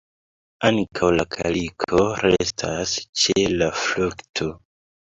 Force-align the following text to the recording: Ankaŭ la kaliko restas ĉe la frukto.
Ankaŭ 0.69 1.09
la 1.17 1.25
kaliko 1.35 2.01
restas 2.25 2.97
ĉe 3.23 3.39
la 3.63 3.73
frukto. 3.87 4.53